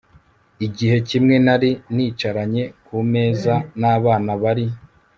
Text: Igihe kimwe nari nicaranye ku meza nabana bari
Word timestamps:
Igihe 0.65 0.97
kimwe 1.09 1.35
nari 1.45 1.69
nicaranye 1.95 2.63
ku 2.85 2.95
meza 3.11 3.53
nabana 3.81 4.33
bari 4.43 4.65